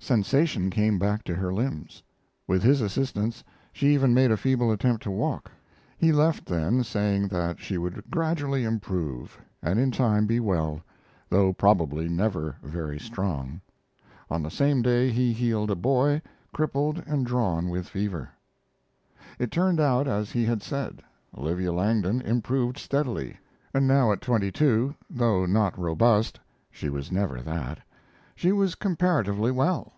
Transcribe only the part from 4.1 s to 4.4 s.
made a